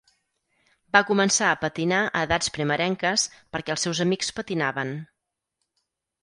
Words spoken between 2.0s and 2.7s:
a edats